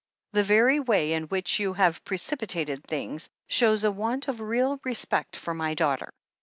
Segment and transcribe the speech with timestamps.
[0.31, 5.35] The very way in which you have precipitated things shows a want of real respect
[5.35, 6.11] for my daughter."